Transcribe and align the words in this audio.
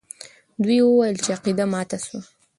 دوی 0.63 0.79
وویل 0.83 1.15
چې 1.23 1.29
عقیده 1.35 1.65
ماته 1.73 1.97
سوه. 2.05 2.19